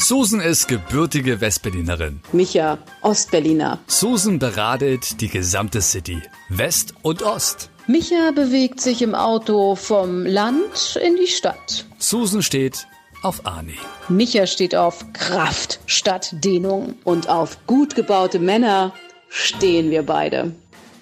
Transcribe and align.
Susan 0.00 0.40
ist 0.40 0.66
gebürtige 0.66 1.42
Westberlinerin. 1.42 2.20
Micha, 2.32 2.78
Ostberliner. 3.02 3.78
Susan 3.86 4.38
beratet 4.38 5.20
die 5.20 5.28
gesamte 5.28 5.82
City, 5.82 6.22
West 6.48 6.94
und 7.02 7.22
Ost. 7.22 7.68
Micha 7.86 8.30
bewegt 8.34 8.80
sich 8.80 9.02
im 9.02 9.14
Auto 9.14 9.76
vom 9.76 10.24
Land 10.24 10.98
in 11.04 11.16
die 11.16 11.26
Stadt. 11.26 11.84
Susan 11.98 12.42
steht 12.42 12.86
auf 13.22 13.46
Ani. 13.46 13.76
Micha 14.08 14.46
steht 14.46 14.74
auf 14.74 15.04
Kraft 15.12 15.80
statt 15.84 16.30
Dehnung. 16.32 16.94
Und 17.04 17.28
auf 17.28 17.58
gut 17.66 17.94
gebaute 17.94 18.38
Männer 18.38 18.94
stehen 19.28 19.90
wir 19.90 20.02
beide. 20.04 20.52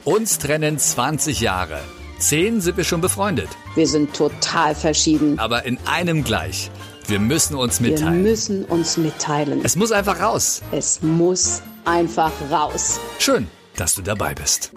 Uns 0.04 0.38
trennen 0.38 0.76
20 0.76 1.40
Jahre. 1.40 1.80
Zehn 2.18 2.60
sind 2.60 2.76
wir 2.76 2.84
schon 2.84 3.00
befreundet. 3.00 3.48
Wir 3.76 3.86
sind 3.86 4.12
total 4.12 4.74
verschieden. 4.74 5.38
Aber 5.38 5.64
in 5.64 5.78
einem 5.86 6.24
gleich. 6.24 6.68
Wir 7.09 7.20
müssen 7.20 7.56
uns 7.56 7.81
mitteilen. 7.81 8.23
Wir 8.23 8.31
müssen 8.31 8.64
uns 8.67 8.98
mitteilen. 8.98 9.62
Es 9.64 9.77
muss 9.77 9.92
einfach 9.92 10.20
raus. 10.20 10.61
Es 10.73 11.01
muss 11.01 11.62
einfach 11.87 12.31
raus. 12.51 13.01
Schön, 13.19 13.48
dass 13.77 13.95
du 13.95 14.03
dabei 14.03 14.34
bist. 14.34 14.73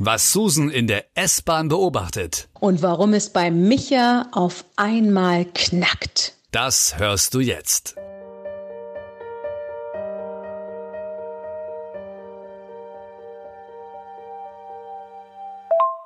Was 0.00 0.32
Susan 0.32 0.68
in 0.68 0.88
der 0.88 1.04
S-Bahn 1.14 1.68
beobachtet. 1.68 2.48
Und 2.58 2.82
warum 2.82 3.14
es 3.14 3.30
bei 3.30 3.52
Micha 3.52 4.26
auf 4.32 4.64
einmal 4.74 5.44
knackt. 5.44 6.34
Das 6.50 6.98
hörst 6.98 7.34
du 7.34 7.38
jetzt. 7.38 7.94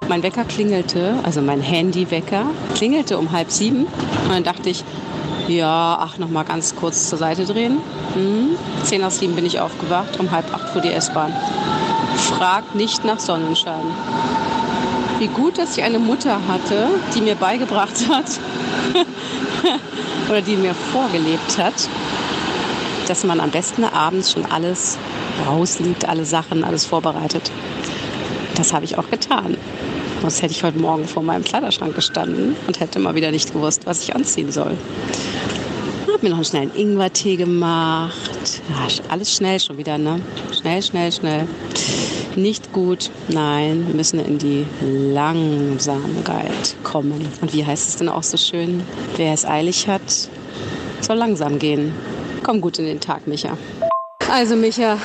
Mein 0.08 0.22
Wecker 0.22 0.44
klingelte, 0.44 1.18
also 1.22 1.40
mein 1.40 1.62
Handywecker 1.62 2.50
klingelte 2.74 3.16
um 3.16 3.32
halb 3.32 3.50
sieben. 3.50 3.86
Und 3.86 4.30
dann 4.30 4.44
dachte 4.44 4.68
ich, 4.68 4.84
ja, 5.46 5.98
ach, 6.00 6.18
noch 6.18 6.28
mal 6.28 6.44
ganz 6.44 6.74
kurz 6.74 7.08
zur 7.08 7.18
Seite 7.18 7.44
drehen. 7.44 7.78
Hm. 8.14 8.56
Zehn 8.82 9.00
nach 9.00 9.10
sieben 9.10 9.34
bin 9.34 9.46
ich 9.46 9.60
aufgewacht, 9.60 10.18
um 10.18 10.30
halb 10.30 10.52
acht 10.52 10.68
fuhr 10.70 10.82
die 10.82 10.92
S-Bahn. 10.92 11.32
Frag 12.16 12.74
nicht 12.74 13.04
nach 13.04 13.20
Sonnenschein. 13.20 13.84
Wie 15.18 15.28
gut, 15.28 15.58
dass 15.58 15.76
ich 15.76 15.84
eine 15.84 15.98
Mutter 15.98 16.40
hatte, 16.46 16.88
die 17.14 17.20
mir 17.20 17.34
beigebracht 17.34 18.08
hat 18.08 18.26
oder 20.28 20.42
die 20.42 20.56
mir 20.56 20.74
vorgelebt 20.74 21.58
hat, 21.58 21.74
dass 23.08 23.24
man 23.24 23.40
am 23.40 23.50
besten 23.50 23.84
abends 23.84 24.32
schon 24.32 24.46
alles 24.46 24.98
rausliegt, 25.46 26.08
alle 26.08 26.24
Sachen, 26.24 26.64
alles 26.64 26.84
vorbereitet. 26.84 27.50
Das 28.54 28.72
habe 28.72 28.84
ich 28.84 28.98
auch 28.98 29.08
getan. 29.10 29.56
Sonst 30.20 30.42
hätte 30.42 30.52
ich 30.52 30.64
heute 30.64 30.78
Morgen 30.78 31.06
vor 31.06 31.22
meinem 31.22 31.44
Kleiderschrank 31.44 31.94
gestanden 31.94 32.56
und 32.66 32.80
hätte 32.80 32.98
mal 32.98 33.14
wieder 33.14 33.30
nicht 33.30 33.52
gewusst, 33.52 33.82
was 33.84 34.02
ich 34.02 34.14
anziehen 34.14 34.50
soll. 34.50 34.76
Hab 36.12 36.22
mir 36.22 36.30
noch 36.30 36.38
einen 36.38 36.44
schnellen 36.44 36.74
Ingwertee 36.74 37.36
gemacht. 37.36 38.60
Ja, 38.68 38.88
alles 39.08 39.32
schnell 39.32 39.60
schon 39.60 39.78
wieder, 39.78 39.96
ne? 39.96 40.20
Schnell, 40.58 40.82
schnell, 40.82 41.12
schnell. 41.12 41.46
Nicht 42.34 42.72
gut. 42.72 43.10
Nein, 43.28 43.86
wir 43.86 43.94
müssen 43.94 44.18
in 44.18 44.38
die 44.38 44.66
Langsamkeit 44.80 46.74
kommen. 46.82 47.28
Und 47.40 47.52
wie 47.52 47.64
heißt 47.64 47.88
es 47.88 47.96
denn 47.96 48.08
auch 48.08 48.24
so 48.24 48.36
schön? 48.36 48.82
Wer 49.16 49.32
es 49.32 49.44
eilig 49.44 49.86
hat, 49.86 50.02
soll 51.00 51.16
langsam 51.16 51.60
gehen. 51.60 51.94
Komm 52.42 52.60
gut 52.60 52.80
in 52.80 52.86
den 52.86 52.98
Tag, 52.98 53.28
Micha. 53.28 53.56
Also, 54.28 54.56
Micha, 54.56 54.98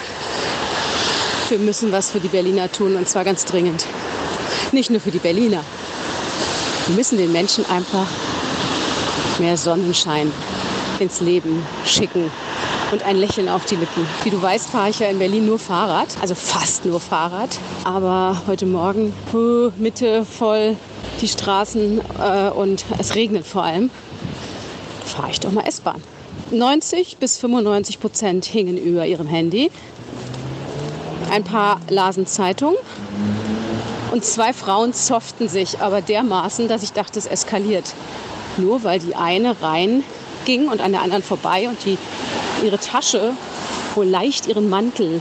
wir 1.49 1.59
müssen 1.59 1.91
was 1.91 2.09
für 2.09 2.19
die 2.19 2.29
Berliner 2.29 2.71
tun 2.71 2.95
und 2.95 3.07
zwar 3.07 3.23
ganz 3.23 3.45
dringend. 3.45 3.85
Nicht 4.73 4.89
nur 4.89 4.99
für 4.99 5.11
die 5.11 5.19
Berliner. 5.19 5.63
Wir 6.87 6.95
müssen 6.95 7.19
den 7.19 7.31
Menschen 7.31 7.63
einfach 7.69 8.07
mehr 9.37 9.55
Sonnenschein 9.55 10.31
ins 10.99 11.21
Leben 11.21 11.63
schicken 11.85 12.31
und 12.91 13.03
ein 13.03 13.15
Lächeln 13.17 13.49
auf 13.49 13.65
die 13.65 13.75
Lippen. 13.75 14.07
Wie 14.23 14.31
du 14.31 14.41
weißt, 14.41 14.71
fahre 14.71 14.89
ich 14.89 14.97
ja 14.97 15.09
in 15.09 15.19
Berlin 15.19 15.45
nur 15.45 15.59
Fahrrad, 15.59 16.07
also 16.21 16.33
fast 16.33 16.85
nur 16.85 16.99
Fahrrad. 16.99 17.49
Aber 17.83 18.41
heute 18.47 18.65
Morgen, 18.65 19.13
Mitte 19.77 20.25
voll 20.25 20.75
die 21.21 21.27
Straßen 21.27 22.01
äh, 22.19 22.49
und 22.49 22.83
es 22.97 23.13
regnet 23.13 23.45
vor 23.45 23.63
allem, 23.63 23.91
fahre 25.05 25.29
ich 25.29 25.39
doch 25.39 25.51
mal 25.51 25.67
S-Bahn. 25.67 26.01
90 26.49 27.17
bis 27.17 27.37
95 27.37 27.99
Prozent 27.99 28.45
hingen 28.45 28.77
über 28.77 29.05
ihrem 29.05 29.27
Handy. 29.27 29.69
Ein 31.29 31.43
paar 31.43 31.79
lasen 31.89 32.25
Zeitung 32.25 32.75
und 34.13 34.23
zwei 34.23 34.53
Frauen 34.53 34.93
zofften 34.93 35.49
sich, 35.49 35.79
aber 35.79 35.99
dermaßen, 36.01 36.67
dass 36.67 36.83
ich 36.83 36.93
dachte, 36.93 37.17
es 37.17 37.25
eskaliert. 37.25 37.95
Nur 38.57 38.83
weil 38.83 38.99
die 38.99 39.15
eine 39.15 39.59
rein 39.63 40.03
ging 40.45 40.67
und 40.67 40.81
an 40.81 40.91
der 40.91 41.01
anderen 41.01 41.23
vorbei 41.23 41.67
und 41.67 41.83
die 41.83 41.97
ihre 42.63 42.77
Tasche 42.77 43.31
wohl 43.95 44.05
leicht 44.05 44.45
ihren 44.45 44.69
Mantel 44.69 45.19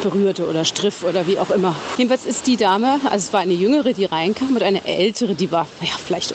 berührte 0.00 0.48
oder 0.48 0.64
striff 0.64 1.02
oder 1.02 1.26
wie 1.26 1.40
auch 1.40 1.50
immer. 1.50 1.74
Jedenfalls 1.96 2.24
ist 2.24 2.46
die 2.46 2.56
Dame, 2.56 3.00
also 3.06 3.16
es 3.16 3.32
war 3.32 3.40
eine 3.40 3.54
jüngere, 3.54 3.92
die 3.92 4.04
reinkam 4.04 4.54
und 4.54 4.62
eine 4.62 4.86
ältere, 4.86 5.34
die 5.34 5.50
war 5.50 5.66
ja, 5.80 5.90
vielleicht 6.06 6.34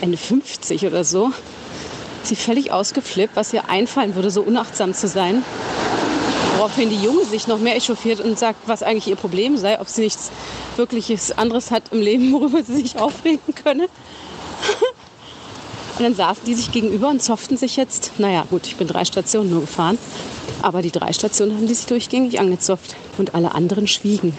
Ende 0.00 0.16
50 0.16 0.86
oder 0.86 1.04
so. 1.04 1.30
Sie 2.22 2.36
völlig 2.36 2.72
ausgeflippt, 2.72 3.36
was 3.36 3.52
ihr 3.52 3.68
einfallen 3.68 4.14
würde, 4.14 4.30
so 4.30 4.40
unachtsam 4.40 4.94
zu 4.94 5.08
sein. 5.08 5.44
Woraufhin 6.60 6.90
die 6.90 7.02
Junge 7.02 7.24
sich 7.24 7.46
noch 7.46 7.58
mehr 7.58 7.74
echauffiert 7.74 8.20
und 8.20 8.38
sagt, 8.38 8.68
was 8.68 8.82
eigentlich 8.82 9.06
ihr 9.06 9.16
Problem 9.16 9.56
sei, 9.56 9.80
ob 9.80 9.88
sie 9.88 10.02
nichts 10.02 10.30
wirkliches 10.76 11.32
anderes 11.38 11.70
hat 11.70 11.84
im 11.90 12.02
Leben, 12.02 12.34
worüber 12.34 12.62
sie 12.62 12.82
sich 12.82 12.98
aufregen 12.98 13.54
könne. 13.54 13.84
und 15.96 16.04
dann 16.04 16.14
saßen 16.14 16.44
die 16.44 16.52
sich 16.52 16.70
gegenüber 16.70 17.08
und 17.08 17.22
zofften 17.22 17.56
sich 17.56 17.76
jetzt. 17.76 18.12
Naja, 18.18 18.44
gut, 18.50 18.66
ich 18.66 18.76
bin 18.76 18.86
drei 18.86 19.06
Stationen 19.06 19.48
nur 19.48 19.62
gefahren. 19.62 19.96
Aber 20.60 20.82
die 20.82 20.90
drei 20.90 21.14
Stationen 21.14 21.56
haben 21.56 21.66
die 21.66 21.72
sich 21.72 21.86
durchgängig 21.86 22.38
angezopft. 22.38 22.94
Und 23.16 23.34
alle 23.34 23.54
anderen 23.54 23.86
schwiegen 23.86 24.36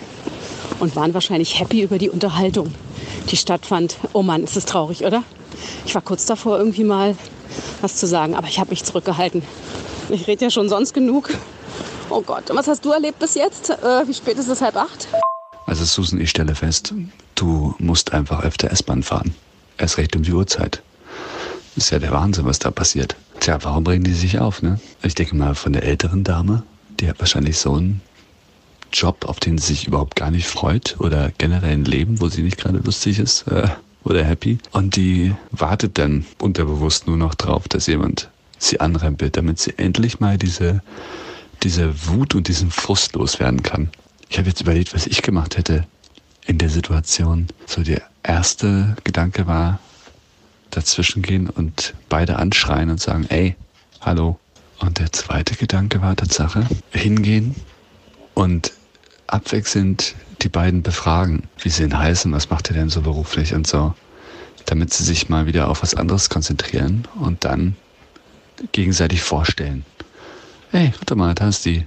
und 0.80 0.96
waren 0.96 1.16
wahrscheinlich 1.16 1.60
happy 1.60 1.81
über 1.81 1.98
die 1.98 2.12
Unterhaltung, 2.12 2.72
die 3.31 3.38
stattfand. 3.38 3.98
Oh 4.14 4.22
Mann, 4.22 4.44
ist 4.44 4.56
das 4.56 4.66
traurig, 4.66 5.06
oder? 5.06 5.24
Ich 5.88 5.96
war 5.96 6.04
kurz 6.04 6.28
davor, 6.28 6.60
irgendwie 6.60 6.84
mal 6.84 7.16
was 7.81 7.96
zu 7.96 8.06
sagen, 8.06 8.36
aber 8.36 8.48
ich 8.48 8.60
habe 8.60 8.70
mich 8.70 8.84
zurückgehalten. 8.84 9.42
Ich 10.10 10.28
rede 10.28 10.46
ja 10.46 10.52
schon 10.52 10.70
sonst 10.70 10.94
genug. 10.94 11.31
Oh 12.14 12.22
Gott, 12.22 12.50
und 12.50 12.58
was 12.58 12.68
hast 12.68 12.84
du 12.84 12.92
erlebt 12.92 13.20
bis 13.20 13.36
jetzt? 13.36 13.70
Äh, 13.70 14.06
wie 14.06 14.14
spät 14.14 14.38
ist 14.38 14.50
es? 14.50 14.62
Halb 14.62 14.76
acht? 14.76 15.08
Also 15.66 15.86
Susan, 15.86 16.20
ich 16.20 16.30
stelle 16.30 16.56
fest, 16.56 16.94
du 17.36 17.74
musst 17.80 18.12
einfach 18.12 18.44
öfter 18.44 18.70
S-Bahn 18.70 19.02
fahren. 19.02 19.34
Erst 19.78 19.98
recht 19.98 20.14
um 20.18 20.24
die 20.24 20.34
Uhrzeit. 20.34 20.82
Ist 21.78 21.90
ja 21.90 22.00
der 22.00 22.12
Wahnsinn, 22.12 22.44
was 22.44 22.60
da 22.60 22.70
passiert. 22.70 23.16
Tja, 23.40 23.60
warum 23.62 23.86
bringen 23.86 24.04
die 24.04 24.14
sich 24.14 24.40
auf, 24.40 24.62
ne? 24.62 24.78
Ich 25.04 25.16
denke 25.16 25.38
mal 25.38 25.56
von 25.56 25.72
der 25.72 25.84
älteren 25.84 26.26
Dame, 26.26 26.64
die 27.00 27.08
hat 27.08 27.18
wahrscheinlich 27.20 27.58
so 27.58 27.76
einen 27.76 28.02
Job, 28.92 29.24
auf 29.26 29.40
den 29.40 29.58
sie 29.58 29.68
sich 29.68 29.88
überhaupt 29.88 30.18
gar 30.18 30.32
nicht 30.32 30.48
freut 30.48 30.98
oder 31.00 31.32
generell 31.38 31.72
ein 31.72 31.86
Leben, 31.86 32.20
wo 32.20 32.28
sie 32.28 32.44
nicht 32.44 32.58
gerade 32.58 32.80
lustig 32.80 33.19
ist 33.19 33.48
äh, 33.48 33.69
oder 34.04 34.25
happy. 34.25 34.57
Und 34.74 34.98
die 34.98 35.34
wartet 35.52 35.98
dann 35.98 36.25
unterbewusst 36.40 37.07
nur 37.07 37.16
noch 37.16 37.36
drauf, 37.36 37.69
dass 37.69 37.88
jemand 37.88 38.30
sie 38.60 38.81
anrempelt, 38.81 39.38
damit 39.38 39.60
sie 39.60 39.78
endlich 39.78 40.19
mal 40.19 40.38
diese 40.38 40.81
diese 41.63 42.08
Wut 42.08 42.36
und 42.36 42.48
diesen 42.48 42.72
Frust 42.72 43.13
loswerden 43.13 43.63
kann. 43.63 43.90
Ich 44.30 44.38
habe 44.38 44.50
jetzt 44.50 44.62
überlegt, 44.62 44.94
was 44.94 45.08
ich 45.08 45.22
gemacht 45.22 45.58
hätte 45.58 45.86
in 46.46 46.58
der 46.58 46.69
Situation. 46.69 47.48
So 47.66 47.84
der 47.84 48.02
erste 48.24 48.96
Gedanke 49.04 49.48
war, 49.48 49.80
dazwischen 50.72 51.22
gehen 51.22 51.50
und 51.50 51.94
beide 52.10 52.38
anschreien 52.38 52.90
und 52.90 53.00
sagen, 53.00 53.25
ey, 53.30 53.56
hallo. 54.00 54.40
Und 54.80 54.98
der 54.98 55.12
zweite 55.12 55.56
Gedanke 55.56 56.02
war 56.02 56.16
Tatsache, 56.16 56.66
hingehen 56.92 57.56
und 58.34 58.74
abwechselnd 59.28 60.16
die 60.42 60.50
beiden 60.50 60.81
befragen, 60.81 61.44
wie 61.60 61.69
sie 61.69 61.84
ihn 61.84 61.98
heißen, 61.98 62.31
was 62.31 62.50
macht 62.50 62.69
er 62.69 62.75
denn 62.75 62.90
so 62.90 63.02
beruflich 63.02 63.54
und 63.54 63.68
so, 63.68 63.94
damit 64.66 64.92
sie 64.92 65.04
sich 65.04 65.30
mal 65.30 65.46
wieder 65.46 65.68
auf 65.69 65.84
was 65.84 65.94
anderes 65.94 66.30
konzentrieren 66.30 67.07
und 67.19 67.46
dann 67.46 67.75
gegenseitig 68.72 69.22
vorstellen. 69.22 69.86
Hey, 70.73 70.94
warte 70.97 71.15
mal, 71.15 71.35
da 71.35 71.50
ist 71.50 71.65
die 71.65 71.85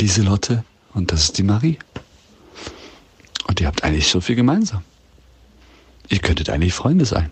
Lieselotte 0.00 0.64
und 0.94 1.12
das 1.12 1.24
ist 1.24 1.36
die 1.36 1.42
Marie. 1.42 1.78
Und 3.46 3.60
ihr 3.60 3.66
habt 3.66 3.84
eigentlich 3.84 4.08
so 4.08 4.22
viel 4.22 4.36
gemeinsam. 4.36 4.82
Ihr 6.08 6.20
könntet 6.20 6.48
eigentlich 6.48 6.72
Freunde 6.72 7.04
sein. 7.04 7.30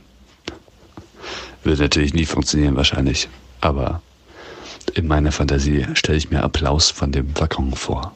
Würde 1.63 1.85
natürlich 1.85 2.13
nie 2.13 2.27
funktionieren 2.27 2.77
wahrscheinlich, 2.77 3.31
aber 3.63 4.03
in 4.93 5.07
meiner 5.07 5.33
Fantasie 5.33 5.87
stelle 5.95 6.19
ich 6.19 6.31
mir 6.31 6.43
Applaus 6.43 6.91
von 6.91 7.11
dem 7.11 7.35
Waggon 7.41 7.73
vor. 7.73 8.15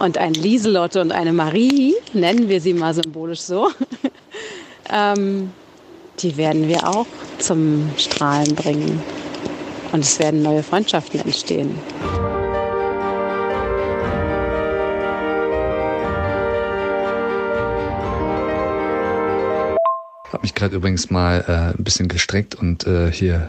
Und 0.00 0.18
ein 0.18 0.34
Lieselotte 0.34 1.00
und 1.00 1.12
eine 1.12 1.32
Marie, 1.32 1.94
nennen 2.14 2.48
wir 2.48 2.60
sie 2.60 2.74
mal 2.74 2.94
symbolisch 2.94 3.42
so, 3.42 3.70
ähm, 4.90 5.52
die 6.18 6.36
werden 6.36 6.66
wir 6.66 6.88
auch 6.88 7.06
zum 7.38 7.90
Strahlen 7.96 8.56
bringen. 8.56 9.00
Und 9.96 10.02
es 10.02 10.18
werden 10.18 10.42
neue 10.42 10.62
Freundschaften 10.62 11.20
entstehen. 11.20 11.74
Habe 20.30 20.42
mich 20.42 20.54
gerade 20.54 20.76
übrigens 20.76 21.08
mal 21.08 21.42
äh, 21.48 21.78
ein 21.78 21.82
bisschen 21.82 22.08
gestreckt 22.08 22.54
und 22.56 22.86
äh, 22.86 23.10
hier 23.10 23.48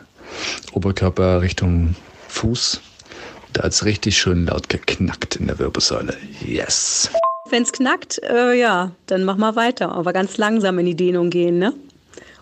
Oberkörper 0.72 1.42
Richtung 1.42 1.98
Fuß. 2.30 2.80
Da 3.52 3.64
hat 3.64 3.74
es 3.74 3.84
richtig 3.84 4.18
schön 4.18 4.46
laut 4.46 4.70
geknackt 4.70 5.36
in 5.36 5.48
der 5.48 5.60
Wirbelsäule. 5.60 6.16
Yes. 6.46 7.12
Wenn 7.50 7.64
es 7.64 7.74
knackt, 7.74 8.24
äh, 8.24 8.54
ja, 8.54 8.92
dann 9.08 9.26
mach 9.26 9.36
mal 9.36 9.58
weiter. 9.58 9.92
Aber 9.92 10.14
ganz 10.14 10.38
langsam 10.38 10.80
in 10.80 10.86
die 10.86 10.96
Dehnung 10.96 11.30
gehen, 11.30 11.60
ne? 11.60 11.74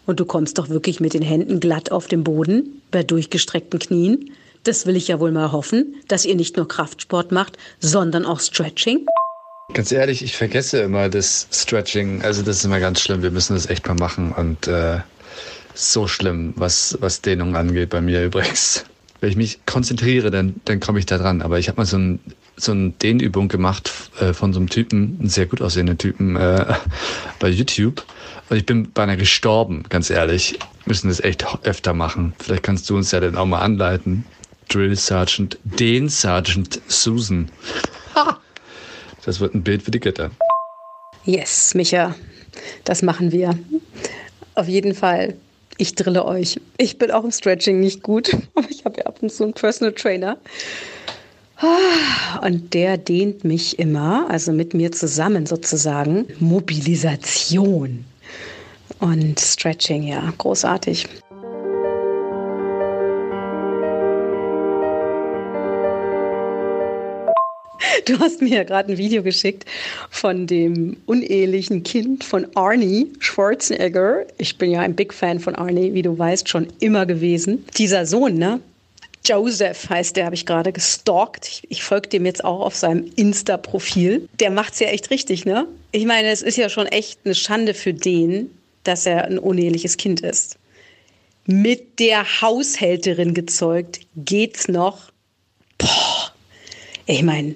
Und 0.05 0.19
du 0.19 0.25
kommst 0.25 0.57
doch 0.57 0.69
wirklich 0.69 0.99
mit 0.99 1.13
den 1.13 1.21
Händen 1.21 1.59
glatt 1.59 1.91
auf 1.91 2.07
dem 2.07 2.23
Boden, 2.23 2.81
bei 2.91 3.03
durchgestreckten 3.03 3.79
Knien. 3.79 4.31
Das 4.63 4.85
will 4.85 4.95
ich 4.95 5.07
ja 5.07 5.19
wohl 5.19 5.31
mal 5.31 5.51
hoffen, 5.51 5.95
dass 6.07 6.25
ihr 6.25 6.35
nicht 6.35 6.57
nur 6.57 6.67
Kraftsport 6.67 7.31
macht, 7.31 7.57
sondern 7.79 8.25
auch 8.25 8.39
Stretching. 8.39 9.05
Ganz 9.73 9.91
ehrlich, 9.91 10.23
ich 10.23 10.37
vergesse 10.37 10.79
immer 10.79 11.09
das 11.09 11.47
Stretching. 11.51 12.21
Also 12.21 12.43
das 12.43 12.57
ist 12.57 12.65
immer 12.65 12.79
ganz 12.79 13.01
schlimm. 13.01 13.23
Wir 13.23 13.31
müssen 13.31 13.55
das 13.55 13.67
echt 13.67 13.87
mal 13.87 13.95
machen. 13.95 14.31
Und 14.31 14.67
äh, 14.67 14.99
so 15.73 16.07
schlimm, 16.07 16.53
was, 16.55 16.97
was 17.01 17.21
Dehnung 17.21 17.55
angeht 17.55 17.89
bei 17.89 18.01
mir 18.01 18.23
übrigens. 18.23 18.85
Wenn 19.21 19.29
ich 19.29 19.35
mich 19.35 19.65
konzentriere, 19.65 20.29
dann, 20.29 20.55
dann 20.65 20.79
komme 20.79 20.99
ich 20.99 21.05
da 21.05 21.17
dran. 21.17 21.41
Aber 21.41 21.59
ich 21.59 21.67
habe 21.67 21.77
mal 21.77 21.85
so 21.85 21.97
ein 21.97 22.19
so 22.57 22.71
eine 22.71 22.91
Dehnübung 22.91 23.47
gemacht 23.47 23.91
äh, 24.19 24.33
von 24.33 24.53
so 24.53 24.59
einem 24.59 24.69
Typen, 24.69 25.17
einen 25.19 25.29
sehr 25.29 25.45
gut 25.45 25.61
aussehenden 25.61 25.97
Typen 25.97 26.35
äh, 26.35 26.75
bei 27.39 27.49
YouTube. 27.49 28.03
Und 28.49 28.57
ich 28.57 28.65
bin 28.65 28.91
beinahe 28.91 29.17
gestorben, 29.17 29.83
ganz 29.89 30.09
ehrlich. 30.09 30.53
Wir 30.83 30.91
müssen 30.91 31.09
das 31.09 31.19
echt 31.19 31.45
öfter 31.63 31.93
machen. 31.93 32.33
Vielleicht 32.39 32.63
kannst 32.63 32.89
du 32.89 32.95
uns 32.95 33.11
ja 33.11 33.19
dann 33.19 33.35
auch 33.37 33.45
mal 33.45 33.59
anleiten. 33.59 34.25
Drill 34.69 34.95
Sergeant, 34.95 35.57
den 35.63 36.09
Sergeant 36.09 36.81
Susan. 36.87 37.49
Das 39.25 39.39
wird 39.39 39.55
ein 39.55 39.63
Bild 39.63 39.83
für 39.83 39.91
die 39.91 39.99
Gitter. 39.99 40.31
Yes, 41.23 41.73
Micha, 41.73 42.15
das 42.83 43.01
machen 43.01 43.31
wir. 43.31 43.57
Auf 44.53 44.67
jeden 44.67 44.93
Fall. 44.93 45.35
Ich 45.77 45.95
drille 45.95 46.23
euch. 46.23 46.61
Ich 46.77 46.97
bin 46.97 47.11
auch 47.11 47.23
im 47.23 47.31
Stretching 47.31 47.79
nicht 47.79 48.03
gut, 48.03 48.31
aber 48.55 48.69
ich 48.69 48.85
habe 48.85 48.99
ja 48.99 49.05
ab 49.07 49.17
und 49.21 49.31
zu 49.31 49.43
einen 49.43 49.53
Personal 49.53 49.93
Trainer. 49.93 50.37
Und 52.41 52.73
der 52.73 52.97
dehnt 52.97 53.43
mich 53.43 53.79
immer, 53.79 54.29
also 54.29 54.51
mit 54.51 54.73
mir 54.73 54.91
zusammen 54.91 55.45
sozusagen, 55.45 56.25
Mobilisation 56.39 58.05
und 58.99 59.39
Stretching, 59.39 60.03
ja, 60.03 60.33
großartig. 60.37 61.07
Du 68.05 68.19
hast 68.19 68.41
mir 68.41 68.57
ja 68.57 68.63
gerade 68.63 68.91
ein 68.91 68.97
Video 68.99 69.23
geschickt 69.23 69.65
von 70.11 70.45
dem 70.45 70.97
unehelichen 71.07 71.81
Kind 71.81 72.23
von 72.23 72.45
Arnie 72.55 73.11
Schwarzenegger. 73.19 74.25
Ich 74.37 74.57
bin 74.57 74.69
ja 74.69 74.81
ein 74.81 74.95
Big 74.95 75.13
Fan 75.13 75.39
von 75.39 75.55
Arnie, 75.55 75.93
wie 75.95 76.03
du 76.03 76.17
weißt, 76.17 76.47
schon 76.47 76.67
immer 76.79 77.07
gewesen. 77.07 77.65
Dieser 77.77 78.05
Sohn, 78.05 78.35
ne? 78.35 78.59
Joseph 79.25 79.89
heißt 79.89 80.15
der, 80.15 80.25
habe 80.25 80.35
ich 80.35 80.45
gerade 80.45 80.71
gestalkt. 80.71 81.47
Ich, 81.47 81.63
ich 81.69 81.83
folge 81.83 82.09
dem 82.09 82.25
jetzt 82.25 82.43
auch 82.43 82.61
auf 82.61 82.75
seinem 82.75 83.11
Insta-Profil. 83.15 84.29
Der 84.39 84.51
macht 84.51 84.73
es 84.73 84.79
ja 84.79 84.87
echt 84.87 85.09
richtig, 85.09 85.45
ne? 85.45 85.67
Ich 85.91 86.05
meine, 86.05 86.29
es 86.29 86.41
ist 86.41 86.57
ja 86.57 86.69
schon 86.69 86.85
echt 86.87 87.19
eine 87.25 87.35
Schande 87.35 87.73
für 87.73 87.93
den, 87.93 88.51
dass 88.83 89.05
er 89.05 89.25
ein 89.25 89.39
uneheliches 89.39 89.97
Kind 89.97 90.21
ist. 90.21 90.57
Mit 91.45 91.99
der 91.99 92.41
Haushälterin 92.41 93.33
gezeugt, 93.33 93.99
geht's 94.15 94.67
noch? 94.67 95.11
Boah. 95.77 96.31
Ich 97.05 97.21
meine, 97.21 97.55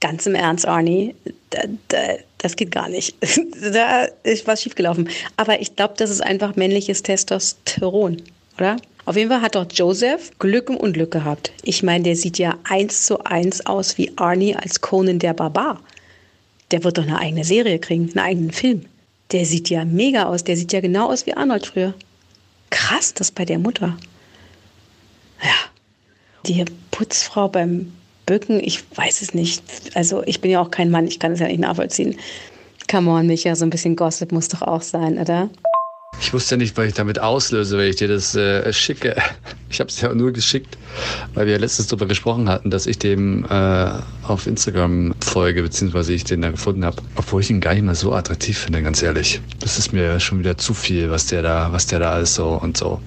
ganz 0.00 0.26
im 0.26 0.34
Ernst, 0.34 0.66
Arnie, 0.66 1.14
da, 1.50 1.60
da, 1.88 1.98
das 2.38 2.56
geht 2.56 2.70
gar 2.70 2.88
nicht. 2.88 3.16
da 3.72 4.04
ist 4.22 4.46
was 4.46 4.62
schiefgelaufen. 4.62 5.08
Aber 5.36 5.60
ich 5.60 5.76
glaube, 5.76 5.94
das 5.96 6.10
ist 6.10 6.20
einfach 6.20 6.56
männliches 6.56 7.02
Testosteron, 7.02 8.22
oder? 8.56 8.76
Auf 9.08 9.16
jeden 9.16 9.30
Fall 9.30 9.40
hat 9.40 9.54
doch 9.54 9.64
Joseph 9.72 10.32
Glück 10.38 10.68
im 10.68 10.76
Unglück 10.76 11.10
gehabt. 11.10 11.50
Ich 11.62 11.82
meine, 11.82 12.04
der 12.04 12.14
sieht 12.14 12.36
ja 12.36 12.58
eins 12.64 13.06
zu 13.06 13.24
eins 13.24 13.64
aus 13.64 13.96
wie 13.96 14.12
Arnie 14.18 14.54
als 14.54 14.82
Conan 14.82 15.18
der 15.18 15.32
Barbar. 15.32 15.80
Der 16.70 16.84
wird 16.84 16.98
doch 16.98 17.04
eine 17.04 17.18
eigene 17.18 17.42
Serie 17.42 17.78
kriegen, 17.78 18.10
einen 18.10 18.18
eigenen 18.18 18.50
Film. 18.50 18.84
Der 19.32 19.46
sieht 19.46 19.70
ja 19.70 19.86
mega 19.86 20.24
aus. 20.24 20.44
Der 20.44 20.58
sieht 20.58 20.74
ja 20.74 20.82
genau 20.82 21.10
aus 21.10 21.24
wie 21.24 21.32
Arnold 21.32 21.64
früher. 21.64 21.94
Krass, 22.68 23.14
das 23.14 23.30
bei 23.30 23.46
der 23.46 23.58
Mutter. 23.58 23.96
Ja. 25.42 25.56
Die 26.46 26.62
Putzfrau 26.90 27.48
beim 27.48 27.90
Bücken, 28.26 28.60
ich 28.62 28.84
weiß 28.94 29.22
es 29.22 29.32
nicht. 29.32 29.62
Also 29.94 30.22
ich 30.26 30.42
bin 30.42 30.50
ja 30.50 30.60
auch 30.60 30.70
kein 30.70 30.90
Mann, 30.90 31.06
ich 31.06 31.18
kann 31.18 31.32
es 31.32 31.40
ja 31.40 31.46
nicht 31.46 31.60
nachvollziehen. 31.60 32.18
Come 32.90 33.10
on, 33.10 33.26
Micha, 33.26 33.56
so 33.56 33.64
ein 33.64 33.70
bisschen 33.70 33.96
Gossip 33.96 34.32
muss 34.32 34.48
doch 34.48 34.60
auch 34.60 34.82
sein, 34.82 35.18
oder? 35.18 35.48
Ich 36.20 36.32
wusste 36.32 36.54
ja 36.54 36.58
nicht, 36.58 36.76
was 36.76 36.86
ich 36.86 36.94
damit 36.94 37.18
auslöse, 37.20 37.78
wenn 37.78 37.88
ich 37.88 37.96
dir 37.96 38.08
das 38.08 38.34
äh, 38.34 38.72
schicke. 38.72 39.16
Ich 39.70 39.80
habe 39.80 39.90
es 39.90 40.00
ja 40.00 40.14
nur 40.14 40.32
geschickt, 40.32 40.78
weil 41.34 41.46
wir 41.46 41.58
letztens 41.58 41.88
darüber 41.88 42.06
gesprochen 42.06 42.48
hatten, 42.48 42.70
dass 42.70 42.86
ich 42.86 42.98
dem 42.98 43.44
äh, 43.50 43.90
auf 44.22 44.46
Instagram 44.46 45.14
folge, 45.20 45.62
beziehungsweise 45.62 46.14
ich 46.14 46.24
den 46.24 46.40
da 46.40 46.50
gefunden 46.50 46.86
habe. 46.86 47.02
Obwohl 47.16 47.42
ich 47.42 47.50
ihn 47.50 47.60
gar 47.60 47.74
nicht 47.74 47.84
mal 47.84 47.94
so 47.94 48.14
attraktiv 48.14 48.56
finde, 48.56 48.82
ganz 48.82 49.02
ehrlich. 49.02 49.42
Das 49.60 49.78
ist 49.78 49.92
mir 49.92 50.20
schon 50.20 50.38
wieder 50.38 50.56
zu 50.56 50.72
viel, 50.72 51.10
was 51.10 51.26
der 51.26 51.42
da, 51.42 51.70
was 51.70 51.86
der 51.86 51.98
da 51.98 52.12
alles 52.12 52.34
so 52.34 52.48
und 52.48 52.78
so. 52.78 53.02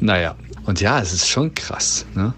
Naja, 0.00 0.34
und 0.66 0.80
ja, 0.80 1.00
es 1.00 1.12
ist 1.12 1.28
schon 1.28 1.54
krass. 1.54 2.04
Ne? 2.16 2.34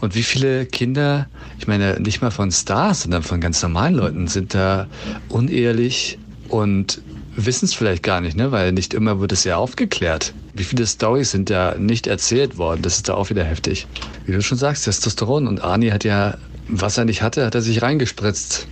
Und 0.00 0.14
wie 0.14 0.22
viele 0.22 0.64
Kinder, 0.64 1.28
ich 1.58 1.66
meine, 1.66 2.00
nicht 2.00 2.22
mal 2.22 2.30
von 2.30 2.50
Stars, 2.50 3.02
sondern 3.02 3.22
von 3.22 3.42
ganz 3.42 3.62
normalen 3.62 3.94
Leuten, 3.94 4.26
sind 4.26 4.54
da 4.54 4.86
unehrlich 5.28 6.18
und 6.48 7.02
wissen 7.46 7.66
es 7.66 7.74
vielleicht 7.74 8.02
gar 8.02 8.20
nicht, 8.20 8.36
ne? 8.36 8.50
weil 8.50 8.72
nicht 8.72 8.94
immer 8.94 9.20
wird 9.20 9.30
es 9.32 9.44
ja 9.44 9.56
aufgeklärt. 9.56 10.34
Wie 10.54 10.64
viele 10.64 10.84
Stories 10.86 11.30
sind 11.30 11.50
da 11.50 11.76
nicht 11.78 12.08
erzählt 12.08 12.58
worden? 12.58 12.82
Das 12.82 12.96
ist 12.96 13.08
da 13.08 13.14
auch 13.14 13.30
wieder 13.30 13.44
heftig. 13.44 13.86
Wie 14.26 14.32
du 14.32 14.42
schon 14.42 14.58
sagst, 14.58 14.84
Testosteron. 14.84 15.46
Und 15.46 15.62
Arnie 15.62 15.92
hat 15.92 16.02
ja, 16.04 16.36
was 16.68 16.98
er 16.98 17.04
nicht 17.04 17.22
hatte, 17.22 17.46
hat 17.46 17.54
er 17.54 17.62
sich 17.62 17.80
reingespritzt. 17.80 18.66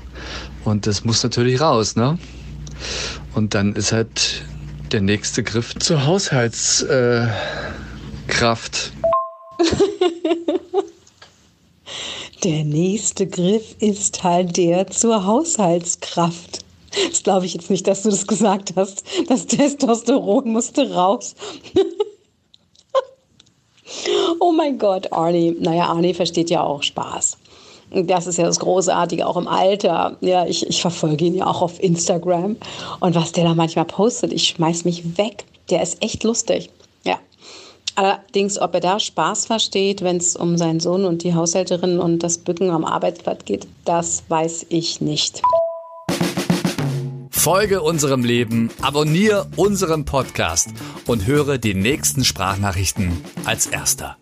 Und 0.65 0.89
das 0.89 1.05
muss 1.05 1.23
natürlich 1.23 1.61
raus, 1.61 1.95
ne? 1.95 2.19
Und 3.35 3.55
dann 3.55 3.75
ist 3.75 3.93
halt 3.93 4.43
der 4.91 5.01
nächste 5.01 5.45
Griff 5.45 5.77
zur 5.77 6.05
Haushaltskraft. 6.05 7.31
Der 12.45 12.65
nächste 12.65 13.27
Griff 13.27 13.77
ist 13.81 14.23
halt 14.23 14.59
der 14.59 14.89
zur 14.89 15.25
Haushaltskraft. 15.25 16.66
Das 17.11 17.23
glaube 17.23 17.47
ich 17.47 17.55
jetzt 17.55 17.71
nicht, 17.71 17.87
dass 17.87 18.03
du 18.03 18.11
das 18.11 18.27
gesagt 18.27 18.75
hast. 18.77 19.05
Das 19.29 19.47
Testosteron 19.47 20.51
musste 20.51 20.93
raus. 20.93 21.35
oh 24.41 24.53
mein 24.53 24.79
Gott, 24.79 25.13
Arnie. 25.13 25.57
Naja, 25.59 25.87
Arnie 25.87 26.15
versteht 26.15 26.51
ja 26.51 26.63
auch 26.63 26.83
Spaß. 26.83 27.39
Das 27.91 28.27
ist 28.27 28.39
ja 28.39 28.47
das 28.47 28.59
Großartige, 28.59 29.27
auch 29.27 29.37
im 29.37 29.47
Alter. 29.47 30.17
Ja, 30.21 30.47
ich, 30.47 30.67
ich 30.67 30.81
verfolge 30.81 31.25
ihn 31.25 31.35
ja 31.35 31.47
auch 31.47 31.63
auf 31.63 31.83
Instagram. 31.83 32.57
Und 33.01 33.15
was 33.15 33.33
der 33.33 33.45
da 33.45 33.55
manchmal 33.55 33.85
postet, 33.85 34.33
ich 34.33 34.49
schmeiß 34.49 34.85
mich 34.85 35.19
weg. 35.19 35.45
Der 35.71 35.83
ist 35.83 36.03
echt 36.03 36.25
lustig. 36.25 36.71
Ja. 37.05 37.19
Allerdings, 37.95 38.61
ob 38.61 38.75
er 38.75 38.81
da 38.81 39.01
Spaß 39.01 39.47
versteht, 39.47 40.03
wenn 40.03 40.17
es 40.17 40.37
um 40.37 40.59
seinen 40.59 40.81
Sohn 40.81 41.05
und 41.05 41.23
die 41.23 41.35
Haushälterin 41.35 41.99
und 41.99 42.23
das 42.23 42.39
Bücken 42.39 42.71
am 42.71 42.85
Arbeitsplatz 42.85 43.45
geht, 43.45 43.67
das 43.85 44.25
weiß 44.29 44.67
ich 44.69 45.01
nicht. 45.01 45.43
Folge 47.47 47.81
unserem 47.81 48.25
Leben, 48.25 48.71
abonniere 48.83 49.47
unseren 49.55 50.05
Podcast 50.05 50.71
und 51.07 51.29
höre 51.29 51.59
die 51.59 51.75
nächsten 51.75 52.25
Sprachnachrichten 52.25 53.23
als 53.45 53.69
erster. 53.69 54.17